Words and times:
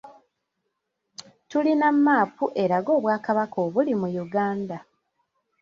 Tulina 1.49 1.87
mmaapu 1.95 2.45
eraga 2.63 2.91
obwakabaka 2.97 3.57
obuli 3.65 3.93
mu 4.01 4.07
Uganda. 4.25 4.77